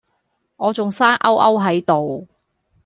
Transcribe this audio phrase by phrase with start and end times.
[0.55, 2.27] 我仲生勾勾係度